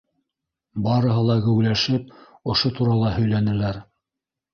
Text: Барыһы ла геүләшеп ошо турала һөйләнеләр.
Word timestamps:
Барыһы 0.85 1.25
ла 1.27 1.35
геүләшеп 1.47 2.07
ошо 2.53 2.71
турала 2.79 3.13
һөйләнеләр. 3.19 3.79